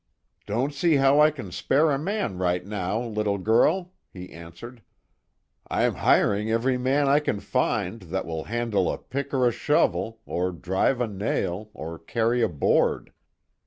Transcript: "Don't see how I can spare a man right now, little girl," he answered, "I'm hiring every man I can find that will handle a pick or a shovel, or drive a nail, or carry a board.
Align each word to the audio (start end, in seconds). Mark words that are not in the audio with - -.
"Don't 0.47 0.73
see 0.73 0.95
how 0.95 1.19
I 1.19 1.29
can 1.29 1.51
spare 1.51 1.91
a 1.91 1.99
man 1.99 2.39
right 2.39 2.65
now, 2.65 2.99
little 3.03 3.37
girl," 3.37 3.93
he 4.11 4.31
answered, 4.31 4.81
"I'm 5.69 5.93
hiring 5.93 6.49
every 6.49 6.75
man 6.75 7.07
I 7.07 7.19
can 7.19 7.39
find 7.39 7.99
that 8.01 8.25
will 8.25 8.45
handle 8.45 8.91
a 8.91 8.97
pick 8.97 9.31
or 9.31 9.47
a 9.47 9.51
shovel, 9.51 10.19
or 10.25 10.51
drive 10.53 11.01
a 11.01 11.07
nail, 11.07 11.69
or 11.75 11.99
carry 11.99 12.41
a 12.41 12.49
board. 12.49 13.13